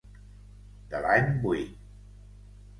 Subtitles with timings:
[0.95, 1.79] De l'any vuit.